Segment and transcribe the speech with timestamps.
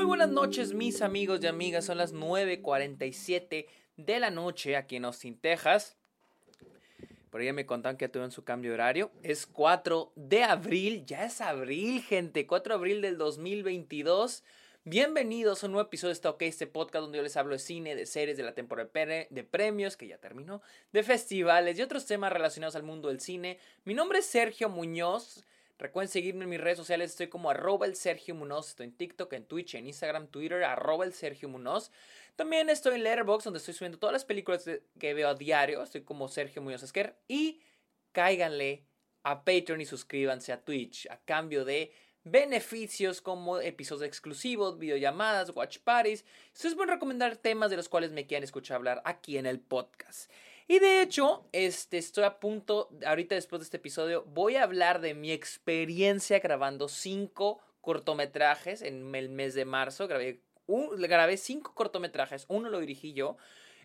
[0.00, 3.66] Muy buenas noches mis amigos y amigas, son las 9.47
[3.98, 5.94] de la noche aquí en Austin, Texas.
[7.28, 9.10] Por ahí me contaron que ya tuvieron su cambio de horario.
[9.22, 14.42] Es 4 de abril, ya es abril gente, 4 de abril del 2022.
[14.84, 17.94] Bienvenidos a un nuevo episodio de Stock este podcast donde yo les hablo de cine,
[17.94, 20.62] de series, de la temporada de premios, que ya terminó,
[20.94, 23.58] de festivales y otros temas relacionados al mundo del cine.
[23.84, 25.44] Mi nombre es Sergio Muñoz.
[25.80, 29.32] Recuerden seguirme en mis redes sociales, estoy como arroba el Sergio Munoz, estoy en TikTok,
[29.32, 31.90] en Twitch, en Instagram, Twitter, arroba el Sergio Munoz.
[32.36, 36.02] También estoy en Letterboxd, donde estoy subiendo todas las películas que veo a diario, estoy
[36.02, 37.16] como Sergio Muñoz Esquer.
[37.28, 37.62] Y
[38.12, 38.84] cáiganle
[39.22, 45.78] a Patreon y suscríbanse a Twitch a cambio de beneficios como episodios exclusivos, videollamadas, watch
[45.78, 46.26] parties.
[46.52, 50.30] Ustedes pueden recomendar temas de los cuales me quieran escuchar hablar aquí en el podcast.
[50.70, 55.00] Y de hecho, este, estoy a punto, ahorita después de este episodio, voy a hablar
[55.00, 60.06] de mi experiencia grabando cinco cortometrajes en el mes de marzo.
[60.06, 63.36] Grabé, grabé cinco cortometrajes, uno lo dirigí yo.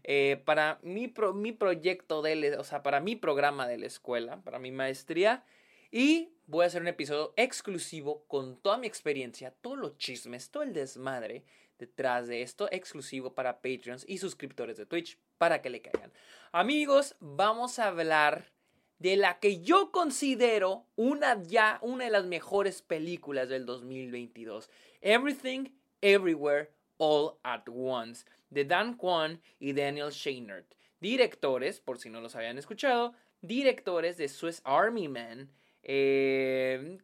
[0.03, 4.59] Eh, para mi, mi proyecto de, o sea, para mi programa de la escuela, para
[4.59, 5.43] mi maestría.
[5.89, 10.61] Y voy a hacer un episodio exclusivo con toda mi experiencia, todos los chismes, todo
[10.61, 11.45] el desmadre
[11.79, 16.11] detrás de esto, exclusivo para Patreons y suscriptores de Twitch, para que le caigan.
[16.51, 18.51] Amigos, vamos a hablar
[18.99, 24.69] de la que yo considero una ya una de las mejores películas del 2022.
[25.01, 25.69] Everything,
[26.01, 30.73] Everywhere, All at Once, de Dan Kwan y Daniel Scheinert.
[31.01, 35.51] Directores, por si no los habían escuchado, directores de Swiss Army Man,
[35.83, 36.97] eh,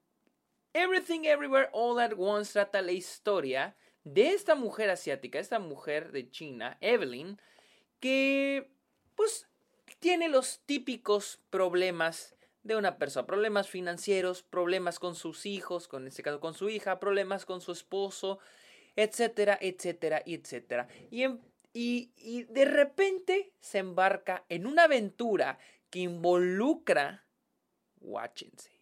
[0.73, 6.29] Everything Everywhere All at Once trata la historia de esta mujer asiática, esta mujer de
[6.29, 7.39] China, Evelyn,
[8.01, 8.69] que
[9.15, 9.47] pues
[9.99, 16.23] tiene los típicos problemas de una persona, problemas financieros, problemas con sus hijos, con este
[16.23, 18.39] caso con su hija, problemas con su esposo,
[18.95, 20.87] etcétera, etcétera, etcétera.
[21.09, 21.25] Y,
[21.73, 25.57] y, y de repente se embarca en una aventura
[25.89, 27.23] que involucra
[28.01, 28.80] Watchense.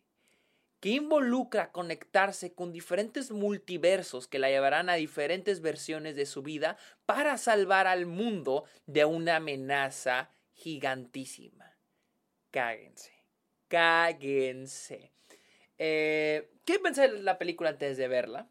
[0.79, 6.77] Que involucra conectarse con diferentes multiversos que la llevarán a diferentes versiones de su vida
[7.05, 11.77] para salvar al mundo de una amenaza gigantísima.
[12.51, 13.11] Cáguense.
[13.67, 15.11] Cáguense.
[15.77, 18.49] Eh, ¿Qué pensé de la película antes de verla?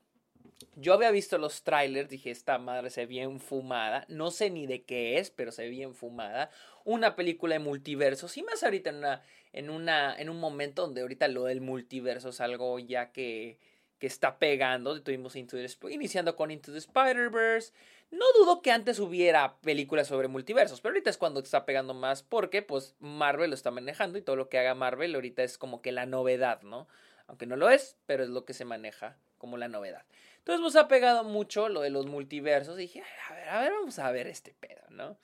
[0.74, 4.04] Yo había visto los trailers, dije, esta madre se ve bien fumada.
[4.08, 6.50] No sé ni de qué es, pero se ve bien fumada.
[6.84, 8.36] Una película de multiversos.
[8.36, 9.22] Y más ahorita en, una,
[9.52, 13.58] en, una, en un momento donde ahorita lo del multiverso es algo ya que,
[13.98, 15.02] que está pegando.
[15.02, 17.72] Tuvimos iniciando con Into the Spider-Verse.
[18.10, 22.22] No dudo que antes hubiera películas sobre multiversos, pero ahorita es cuando está pegando más
[22.22, 25.82] porque pues Marvel lo está manejando y todo lo que haga Marvel ahorita es como
[25.82, 26.88] que la novedad, ¿no?
[27.26, 30.04] Aunque no lo es, pero es lo que se maneja como la novedad.
[30.38, 32.78] Entonces nos ha pegado mucho lo de los multiversos.
[32.78, 35.18] Y dije, a ver, a ver, vamos a ver este pedo, ¿no?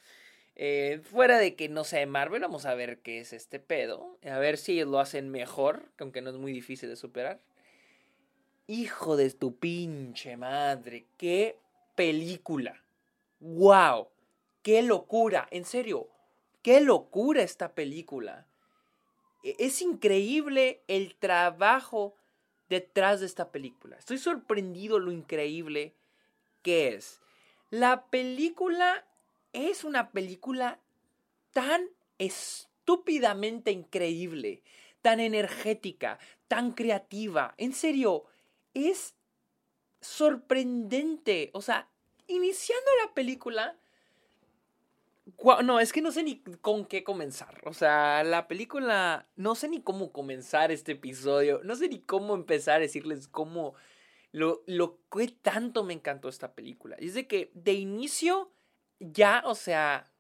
[0.57, 4.19] Eh, fuera de que no sea Marvel, vamos a ver qué es este pedo.
[4.23, 7.41] A ver si lo hacen mejor, aunque no es muy difícil de superar.
[8.67, 11.59] Hijo de tu pinche madre, qué
[11.97, 12.83] película.
[13.41, 14.09] ¡Wow!
[14.63, 15.47] ¡Qué locura!
[15.51, 16.09] En serio,
[16.63, 18.47] qué locura esta película.
[19.43, 22.17] E, es increíble el trabajo
[22.69, 23.97] detrás de esta película.
[23.97, 25.95] Estoy sorprendido lo increíble
[26.63, 27.21] que es.
[27.71, 29.05] La película
[29.55, 30.81] es una película
[31.53, 31.89] tan
[32.19, 34.63] estúpidamente increíble,
[35.01, 37.55] tan energética, tan creativa.
[37.57, 38.25] En serio,
[38.75, 39.15] es
[40.01, 41.51] sorprendente.
[41.55, 41.89] O sea,
[42.27, 43.79] iniciando la película,
[45.63, 47.63] no, es que no sé ni con qué comenzar.
[47.65, 49.27] O sea, la película.
[49.37, 51.61] No sé ni cómo comenzar este episodio.
[51.65, 53.75] No sé ni cómo empezar a decirles cómo.
[54.33, 56.97] Lo, lo que tanto me encantó esta película.
[56.99, 58.51] es de que de inicio,
[58.99, 60.11] ya, o sea.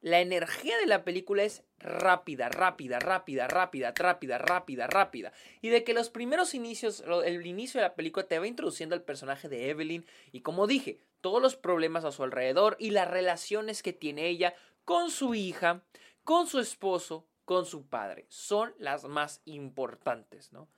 [0.00, 5.32] La energía de la película es rápida, rápida, rápida, rápida, rápida, rápida, rápida.
[5.62, 9.00] Y de que los primeros inicios, el inicio de la película te va introduciendo al
[9.00, 10.04] personaje de Evelyn.
[10.30, 14.54] Y como dije, todos los problemas a su alrededor y las relaciones que tiene ella
[14.84, 15.82] con su hija,
[16.22, 18.26] con su esposo, con su padre.
[18.28, 20.68] Son las más importantes, ¿no?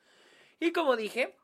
[0.60, 1.36] Y como dije,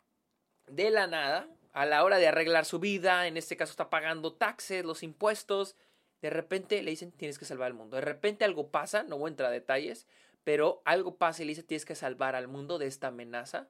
[0.69, 4.35] de la nada, a la hora de arreglar su vida, en este caso está pagando
[4.35, 5.77] taxes, los impuestos,
[6.21, 7.97] de repente le dicen tienes que salvar al mundo.
[7.97, 10.07] De repente algo pasa, no voy a entrar a detalles,
[10.45, 13.69] pero algo pasa y le dice tienes que salvar al mundo de esta amenaza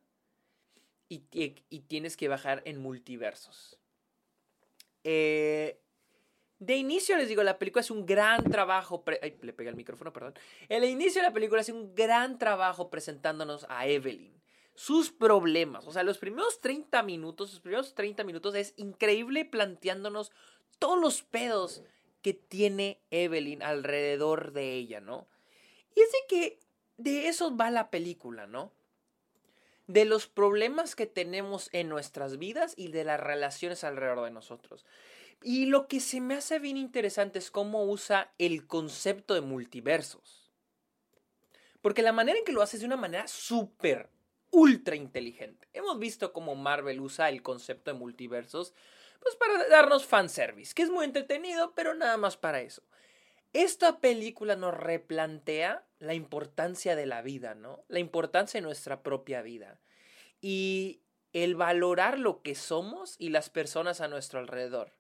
[1.08, 3.78] y, y tienes que bajar en multiversos.
[5.04, 5.80] Eh,
[6.58, 9.04] de inicio les digo, la película es un gran trabajo.
[9.06, 10.34] le pegué el micrófono, perdón.
[10.68, 14.41] El inicio de la película es un gran trabajo presentándonos a Evelyn.
[14.82, 15.86] Sus problemas.
[15.86, 20.32] O sea, los primeros 30 minutos, los primeros 30 minutos es increíble planteándonos
[20.80, 21.84] todos los pedos
[22.20, 25.28] que tiene Evelyn alrededor de ella, ¿no?
[25.94, 26.58] Y es de que
[26.96, 28.72] de eso va la película, ¿no?
[29.86, 34.84] De los problemas que tenemos en nuestras vidas y de las relaciones alrededor de nosotros.
[35.44, 40.50] Y lo que se me hace bien interesante es cómo usa el concepto de multiversos.
[41.80, 44.10] Porque la manera en que lo hace es de una manera súper,
[44.52, 45.66] ultra inteligente.
[45.72, 48.74] Hemos visto cómo Marvel usa el concepto de multiversos
[49.20, 52.82] pues para darnos fanservice, que es muy entretenido, pero nada más para eso.
[53.52, 57.84] Esta película nos replantea la importancia de la vida, ¿no?
[57.88, 59.78] La importancia de nuestra propia vida.
[60.40, 61.02] Y
[61.32, 64.92] el valorar lo que somos y las personas a nuestro alrededor.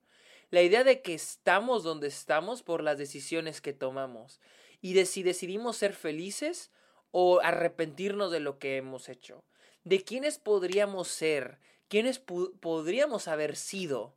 [0.50, 4.40] La idea de que estamos donde estamos por las decisiones que tomamos.
[4.80, 6.70] Y de si decidimos ser felices
[7.12, 9.44] o arrepentirnos de lo que hemos hecho.
[9.84, 11.58] De quiénes podríamos ser
[11.92, 14.14] quiénes podríamos haber sido.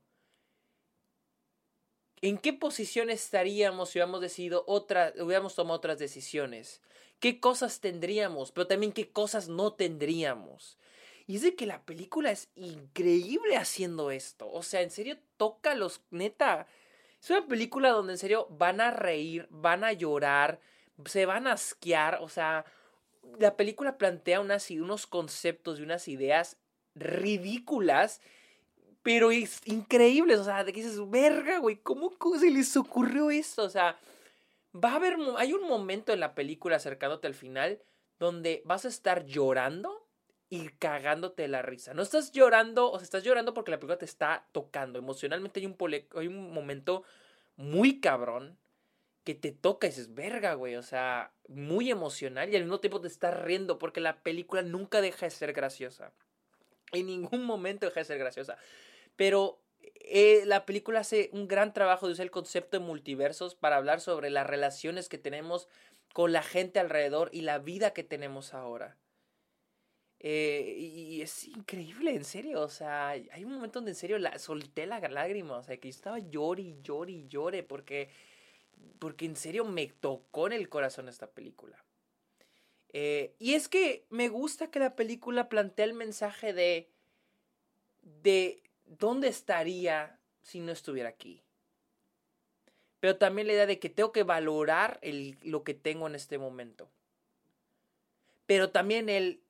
[2.22, 6.82] ¿En qué posición estaríamos si hubiéramos decidido otra, hubiéramos tomado otras decisiones?
[7.20, 8.54] ¿Qué cosas tendríamos?
[8.54, 10.78] Pero también qué cosas no tendríamos.
[11.28, 14.50] Y es de que la película es increíble haciendo esto.
[14.50, 16.68] O sea, en serio toca los neta.
[17.22, 20.62] Es una película donde en serio van a reír, van a llorar,
[21.08, 22.20] se van a asquear.
[22.22, 22.64] O sea,
[23.40, 26.58] la película plantea unas, unos conceptos y unas ideas
[26.96, 28.22] ridículas,
[29.04, 30.40] pero es increíbles.
[30.40, 33.64] O sea, de que dices, verga, güey, ¿cómo se les ocurrió esto?
[33.64, 34.00] O sea,
[34.74, 37.82] va a haber, hay un momento en la película acercándote al final
[38.20, 40.08] donde vas a estar llorando
[40.50, 41.94] y cagándote la risa.
[41.94, 45.00] No estás llorando, o sea, estás llorando porque la película te está tocando.
[45.00, 45.76] Emocionalmente un,
[46.16, 47.04] hay un momento
[47.58, 48.58] muy cabrón
[49.26, 53.02] que te toca y dices, verga, güey, o sea, muy emocional y al mismo tiempo
[53.02, 56.14] te estás riendo porque la película nunca deja de ser graciosa.
[56.94, 58.58] En ningún momento deja de ser graciosa.
[59.16, 63.78] Pero eh, la película hace un gran trabajo de usar el concepto de multiversos para
[63.78, 65.68] hablar sobre las relaciones que tenemos
[66.14, 68.96] con la gente alrededor y la vida que tenemos ahora.
[70.20, 72.62] Eh, y es increíble, en serio.
[72.62, 75.58] O sea, hay un momento donde en serio la, solté la lágrima.
[75.58, 77.64] O sea, que yo estaba llori, llori, llore.
[77.64, 78.10] Porque,
[79.00, 81.84] porque en serio me tocó en el corazón esta película.
[82.94, 86.90] Eh, y es que me gusta que la película plantea el mensaje de,
[88.22, 91.44] de dónde estaría si no estuviera aquí.
[93.00, 96.38] Pero también la idea de que tengo que valorar el, lo que tengo en este
[96.38, 96.90] momento.
[98.46, 99.42] Pero también el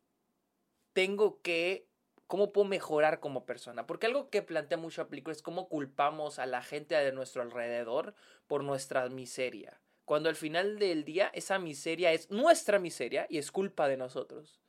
[0.94, 1.86] tengo que,
[2.28, 3.88] cómo puedo mejorar como persona.
[3.88, 7.42] Porque algo que plantea mucho la película es cómo culpamos a la gente de nuestro
[7.42, 8.14] alrededor
[8.48, 13.52] por nuestra miseria cuando al final del día esa miseria es nuestra miseria y es
[13.52, 14.62] culpa de nosotros.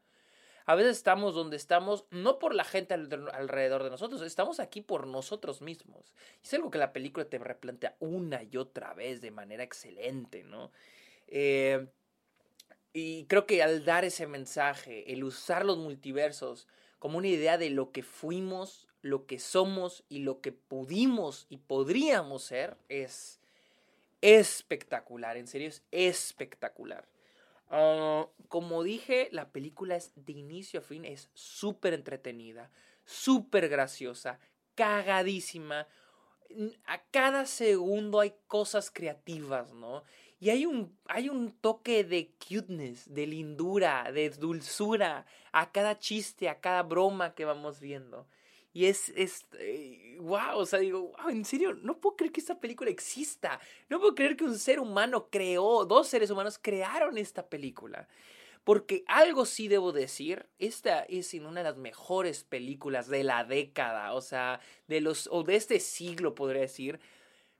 [0.65, 5.07] A veces estamos donde estamos no por la gente alrededor de nosotros, estamos aquí por
[5.07, 6.13] nosotros mismos.
[6.43, 10.73] Es algo que la película te replantea una y otra vez de manera excelente, ¿no?
[11.29, 11.87] Eh,
[12.93, 16.67] y creo que al dar ese mensaje, el usar los multiversos
[16.99, 21.59] como una idea de lo que fuimos, lo que somos y lo que pudimos y
[21.59, 23.41] podríamos ser, es
[24.21, 27.09] espectacular, en serio es espectacular.
[27.69, 32.71] Ah, como dije, la película es de inicio a fin, es súper entretenida,
[33.05, 34.39] súper graciosa,
[34.75, 35.89] cagadísima.
[36.87, 40.05] A cada segundo hay cosas creativas, ¿no?
[40.39, 46.49] Y hay un, hay un toque de cuteness, de lindura, de dulzura a cada chiste,
[46.49, 48.27] a cada broma que vamos viendo.
[48.75, 49.47] Y es, es,
[50.19, 53.59] wow, o sea, digo, wow, en serio, no puedo creer que esta película exista.
[53.89, 58.07] No puedo creer que un ser humano creó, dos seres humanos crearon esta película.
[58.65, 64.13] Porque algo sí debo decir, esta es una de las mejores películas de la década,
[64.13, 67.01] o sea, de los, o de este siglo podría decir.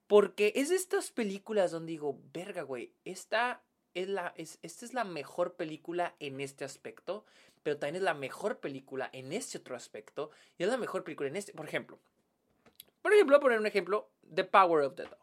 [0.07, 3.63] Porque es de estas películas donde digo, verga, güey, esta
[3.95, 7.25] es la, es, esta es la mejor película en este aspecto
[7.67, 11.29] pero también es la mejor película en este otro aspecto y es la mejor película
[11.29, 11.99] en este, por ejemplo.
[13.03, 15.19] Por ejemplo, a poner un ejemplo, The Power of the Dog.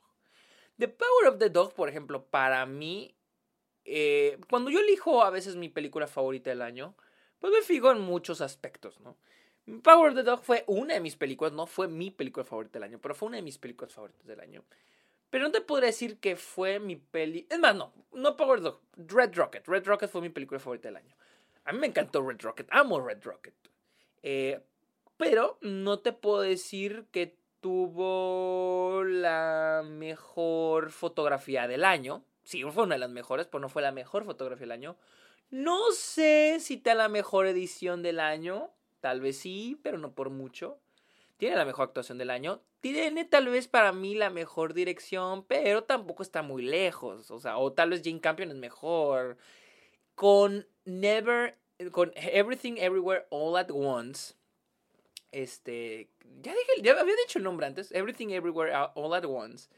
[0.78, 3.16] The Power of the Dog, por ejemplo, para mí,
[3.86, 6.98] eh, cuando yo elijo a veces mi película favorita del año,
[7.40, 9.16] pues me fijo en muchos aspectos, ¿no?
[9.82, 12.84] Power of the Dog fue una de mis películas, no fue mi película favorita del
[12.84, 14.64] año, pero fue una de mis películas favoritas del año.
[15.30, 17.48] Pero no te podría decir que fue mi peli.
[17.50, 19.68] Es más, no, no Power of the Dog, Red Rocket.
[19.68, 21.16] Red Rocket fue mi película favorita del año.
[21.66, 23.56] A mí me encantó Red Rocket, amo Red Rocket.
[24.22, 24.62] Eh,
[25.18, 32.26] pero no te puedo decir que tuvo la mejor fotografía del año.
[32.44, 34.98] Sí, fue una de las mejores, pero no fue la mejor fotografía del año.
[35.50, 38.70] No sé si te la mejor edición del año.
[39.04, 40.80] Tal vez sí, pero no por mucho.
[41.36, 42.62] Tiene la mejor actuación del año.
[42.80, 47.30] Tiene tal vez para mí la mejor dirección, pero tampoco está muy lejos.
[47.30, 49.36] O sea, o tal vez Jane Campion es mejor.
[50.16, 51.58] Con Never,
[51.92, 54.36] con Everything Everywhere All at Once.
[55.34, 56.10] Este,
[56.42, 57.92] ya dije, ya había dicho el nombre antes.
[57.92, 59.70] Everything Everywhere All at Once.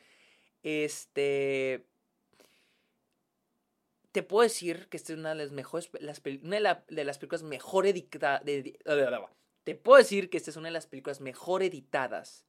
[0.61, 1.83] Este,
[4.15, 5.89] te puedo decir que esta es una de las mejores,
[6.41, 6.55] una
[6.87, 8.43] de, las películas mejor editadas.
[9.65, 12.45] te puedo decir que esta es una de las películas mejor editadas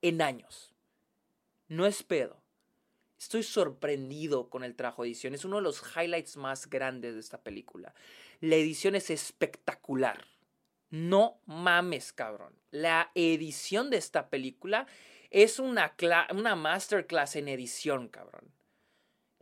[0.00, 0.76] en años.
[1.66, 2.40] No es pedo.
[3.18, 5.34] Estoy sorprendido con el trabajo de edición.
[5.34, 7.92] Es uno de los highlights más grandes de esta película.
[8.38, 10.24] La edición es espectacular.
[10.88, 12.54] No mames, cabrón.
[12.70, 14.86] La edición de esta película
[15.30, 15.96] es una,
[16.30, 18.55] una masterclass en edición, cabrón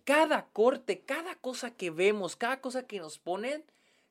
[0.04, 3.64] cada corte, cada cosa que vemos, cada cosa que nos ponen,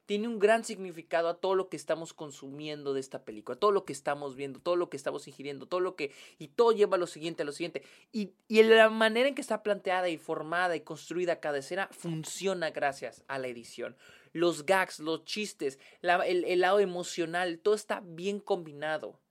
[0.06, 3.72] tiene un gran significado a todo lo que estamos consumiendo de esta película, a todo
[3.72, 6.12] lo que estamos viendo, todo lo que estamos ingiriendo, todo lo que...
[6.40, 7.84] Y todo lleva a lo siguiente, a lo siguiente.
[8.12, 12.72] Y, y la manera en que está planteada y formada y construida cada escena funciona
[12.72, 13.96] gracias a la edición.
[14.34, 19.22] Los gags, los chistes, el, el, lado emocional, todo está bien combinado.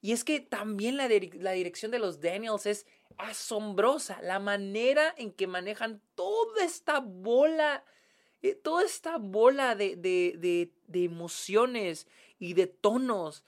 [0.00, 2.86] Y es que también la, la dirección de los Daniels es
[3.18, 7.84] asombrosa la manera en que manejan toda esta bola,
[8.42, 12.06] eh, toda esta bola de, de, de, emociones
[12.38, 13.44] y de tonos.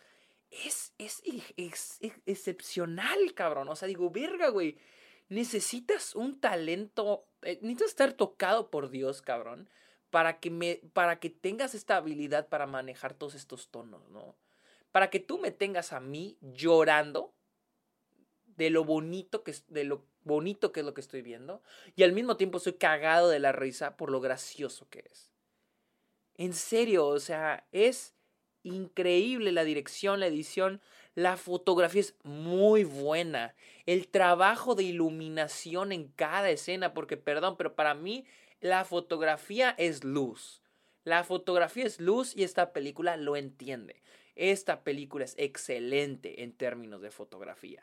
[0.50, 1.22] Es, es,
[1.56, 3.68] es, excepcional, cabrón.
[3.68, 4.78] O sea, digo, verga, güey.
[5.28, 9.70] Necesitas un talento, eh, necesitas estar tocado por Dios, cabrón,
[10.10, 14.36] para que, me, para que tengas esta habilidad para manejar todos estos tonos, ¿no?
[14.92, 17.34] Para que tú me tengas a mí llorando
[18.56, 21.62] de lo bonito que es, de lo bonito que es lo que estoy viendo
[21.96, 25.32] y al mismo tiempo estoy cagado de la risa por lo gracioso que es.
[26.36, 28.14] En serio, o sea, es
[28.64, 30.80] increíble la dirección, la edición,
[31.14, 33.54] la fotografía es muy buena.
[33.86, 38.24] El trabajo de iluminación en cada escena, porque perdón, pero para mí
[38.60, 40.62] la fotografía es luz.
[41.04, 44.02] La fotografía es luz y esta película lo entiende.
[44.34, 47.82] Esta película es excelente en términos de fotografía.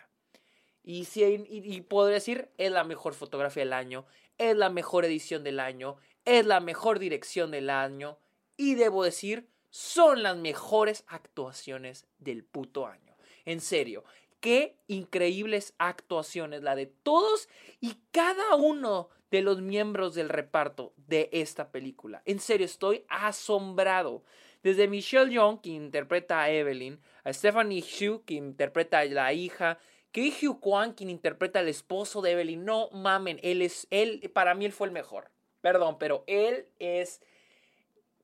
[0.84, 4.06] Y, si, y, decir, es la mejor fotografía del año,
[4.38, 8.18] es la mejor edición del año, es la mejor dirección del año.
[8.58, 13.16] Y debo decir, son las mejores actuaciones del puto año.
[13.46, 14.04] En serio,
[14.40, 17.48] qué increíbles actuaciones la de todos
[17.80, 22.22] y cada uno de los miembros del reparto de esta película.
[22.26, 24.24] En serio, estoy asombrado.
[24.62, 29.80] Desde Michelle Young, que interpreta a Evelyn, a Stephanie Hsu, que interpreta a la hija,
[30.12, 34.66] que Kwan, quien interpreta al esposo de Evelyn, no mamen, él es, él, para mí
[34.66, 35.32] él fue el mejor.
[35.62, 37.22] Perdón, pero él es,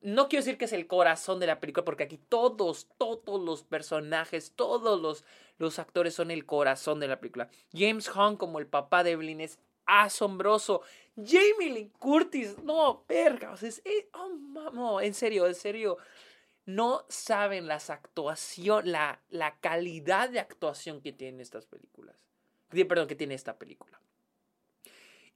[0.02, 3.64] no quiero decir que es el corazón de la película, porque aquí todos, todos los
[3.64, 5.24] personajes, todos los,
[5.58, 7.50] los actores son el corazón de la película.
[7.74, 10.82] James Hong como el papá de Evelyn es asombroso.
[11.16, 13.82] Jamie Lee Curtis, no, verga, es,
[14.14, 14.30] oh,
[14.74, 15.98] no, en serio, en serio
[16.68, 22.18] no saben las actuación, la, la calidad de actuación que tienen estas películas.
[22.70, 24.00] Perdón, que tiene esta película.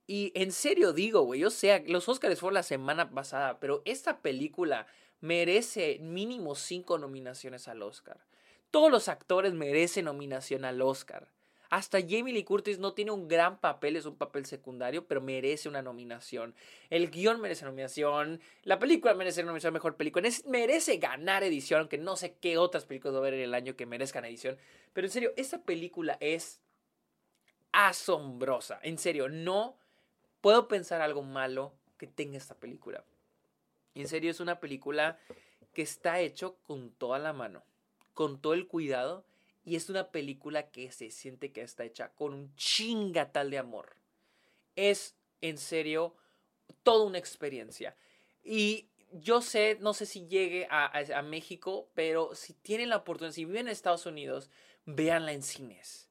[0.08, 4.22] Y en serio digo, güey, yo sé, los Oscars fueron la semana pasada, pero esta
[4.22, 4.88] película
[5.22, 8.20] merece mínimo cinco nominaciones al Oscar.
[8.70, 11.30] Todos los actores merecen nominación al Oscar.
[11.72, 15.70] Hasta Jamie Lee Curtis no tiene un gran papel, es un papel secundario, pero merece
[15.70, 16.54] una nominación.
[16.90, 22.18] El guion merece nominación, la película merece nominación mejor película, merece ganar edición, aunque no
[22.18, 24.58] sé qué otras películas va a haber en el año que merezcan edición.
[24.92, 26.60] Pero en serio, esta película es
[27.72, 28.82] asombrosa.
[28.84, 29.78] En serio, no
[30.42, 33.06] puedo pensar algo malo que tenga esta película.
[33.96, 35.20] En serio, es una película
[35.74, 37.64] que está hecho con toda la mano,
[38.14, 39.24] con todo el cuidado
[39.64, 43.96] y es una película que se siente que está hecha con un chingatal de amor.
[44.76, 46.16] Es, en serio,
[46.84, 47.96] toda una experiencia.
[48.44, 53.46] Y yo sé, no sé si llegue a, México, pero si tienen la oportunidad, si
[53.46, 54.50] viven en Estados Unidos,
[54.86, 56.10] véanla en cines.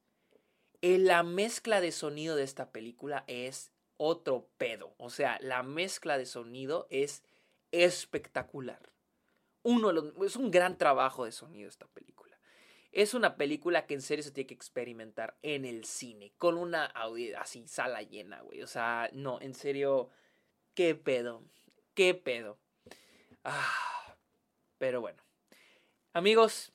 [0.83, 4.95] Eh, la mezcla de sonido de esta película es otro pedo.
[4.99, 7.23] O sea, la mezcla de sonido es
[7.73, 8.91] espectacular.
[9.63, 9.93] Uno
[10.25, 12.20] es un gran trabajo de sonido esta película.
[12.93, 16.93] Es una película que en serio se tiene que experimentar en el cine, con una
[17.39, 18.63] así sala llena, güey.
[18.63, 20.11] O sea, no, en serio,
[20.75, 21.45] qué pedo,
[21.95, 22.59] qué pedo.
[23.45, 24.17] Ah,
[24.79, 25.23] pero bueno.
[26.13, 26.73] Amigos,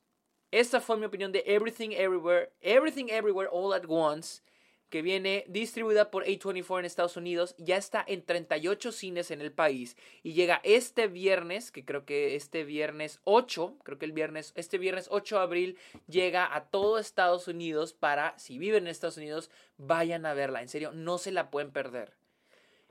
[0.52, 4.42] esta fue mi opinión de Everything Everywhere, Everything Everywhere All at Once.
[4.90, 9.52] Que viene distribuida por A24 en Estados Unidos, ya está en 38 cines en el
[9.52, 14.54] país y llega este viernes, que creo que este viernes 8, creo que el viernes,
[14.56, 15.78] este viernes 8 de abril
[16.08, 20.70] llega a todo Estados Unidos para, si viven en Estados Unidos, vayan a verla, en
[20.70, 22.14] serio, no se la pueden perder.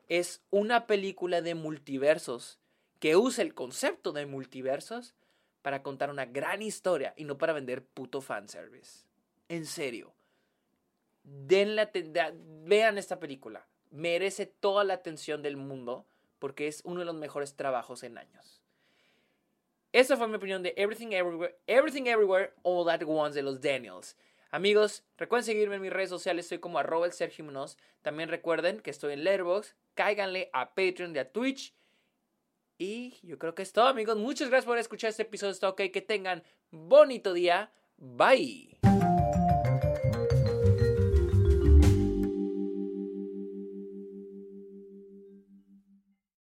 [0.08, 2.58] Es una película de multiversos
[2.98, 5.14] que usa el concepto de multiversos
[5.62, 9.06] para contar una gran historia y no para vender puto fanservice.
[9.48, 10.12] En serio
[11.24, 11.90] den la
[12.64, 13.66] vean esta película.
[13.90, 16.06] Merece toda la atención del mundo
[16.38, 18.62] porque es uno de los mejores trabajos en años.
[19.92, 24.16] Esa fue mi opinión de Everything Everywhere, Everything Everywhere All At Once de los Daniels.
[24.50, 27.44] Amigos, recuerden seguirme en mis redes sociales, estoy como arroba el Sergio
[28.02, 31.74] También recuerden que estoy en Letterboxd, cáiganle a Patreon y a Twitch.
[32.78, 34.16] Y yo creo que es todo, amigos.
[34.16, 35.52] Muchas gracias por escuchar este episodio.
[35.52, 37.72] Está ok, que tengan bonito día.
[37.96, 38.93] Bye.